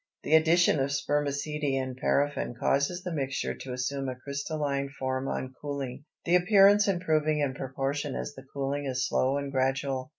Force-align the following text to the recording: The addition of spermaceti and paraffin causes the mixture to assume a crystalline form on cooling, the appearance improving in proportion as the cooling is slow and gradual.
The 0.23 0.33
addition 0.35 0.79
of 0.79 0.91
spermaceti 0.91 1.77
and 1.77 1.95
paraffin 1.95 2.55
causes 2.59 3.03
the 3.03 3.13
mixture 3.13 3.53
to 3.53 3.71
assume 3.73 4.09
a 4.09 4.15
crystalline 4.15 4.89
form 4.97 5.27
on 5.27 5.53
cooling, 5.61 6.05
the 6.25 6.35
appearance 6.37 6.87
improving 6.87 7.39
in 7.39 7.53
proportion 7.53 8.15
as 8.15 8.33
the 8.33 8.41
cooling 8.51 8.85
is 8.87 9.07
slow 9.07 9.37
and 9.37 9.51
gradual. 9.51 10.09